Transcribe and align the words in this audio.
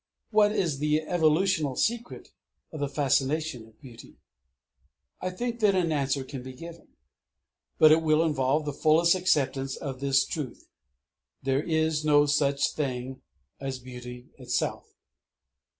What 0.31 0.51
is 0.51 0.79
the 0.79 1.01
evolutional 1.03 1.75
secret 1.75 2.29
of 2.71 2.79
the 2.79 2.89
fascination 2.89 3.67
of 3.67 3.79
beauty? 3.79 4.15
I 5.21 5.29
think 5.29 5.59
that 5.59 5.75
an 5.75 5.91
answer 5.91 6.23
can 6.23 6.41
be 6.41 6.53
given. 6.53 6.87
But 7.77 7.91
it 7.91 8.01
will 8.01 8.23
involve 8.23 8.65
the 8.65 8.73
fullest 8.73 9.13
acceptance 9.13 9.75
of 9.75 9.99
this 9.99 10.25
truth: 10.25 10.67
_There 11.45 11.63
is 11.63 12.03
no 12.03 12.25
such 12.25 12.73
thing 12.73 13.21
as 13.59 13.77
beauty 13.77 14.29
in 14.39 14.43
itself. 14.45 14.95